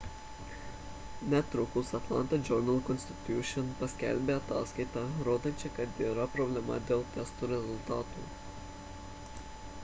netrukus 1.33 1.91
atlanta 1.99 2.39
journal-constitution 2.51 3.67
paskelbė 3.83 4.35
ataskaitą 4.37 5.05
rodančią 5.29 5.73
kad 5.77 6.03
yra 6.07 6.27
problemų 6.39 6.81
dėl 6.91 7.07
testų 7.19 7.51
rezultatų 7.55 8.27